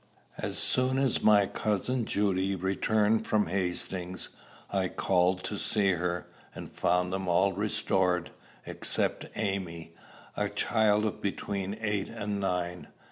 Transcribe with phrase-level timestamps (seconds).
[0.39, 4.29] As soon as my cousin Judy returned from Hastings,
[4.71, 8.31] I called to see her, and found them all restored,
[8.65, 9.93] except Amy,
[10.35, 12.87] a child of between eight and nine.